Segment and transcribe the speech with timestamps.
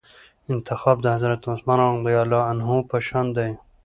[0.53, 3.51] انتخاب د حضرت عثمان رضي الله عنه په شان دئ.